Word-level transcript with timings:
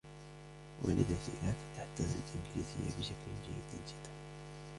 والدتي 0.83 1.31
لا 1.43 1.53
تتحدث 1.61 2.15
الإنجليزية 2.25 2.97
بشكل 2.99 3.43
جيد 3.45 3.81
جداً. 3.87 4.09